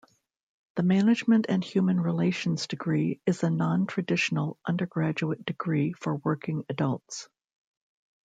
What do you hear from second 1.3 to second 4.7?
and human relations degree is a non-traditional